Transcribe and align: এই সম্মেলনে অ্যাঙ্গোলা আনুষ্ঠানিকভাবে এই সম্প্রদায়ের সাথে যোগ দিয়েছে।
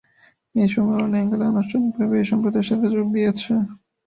এই 0.55 0.67
সম্মেলনে 0.73 1.17
অ্যাঙ্গোলা 1.17 1.45
আনুষ্ঠানিকভাবে 1.49 2.15
এই 2.17 2.27
সম্প্রদায়ের 2.31 2.67
সাথে 2.69 2.87
যোগ 2.93 3.07
দিয়েছে। 3.15 3.51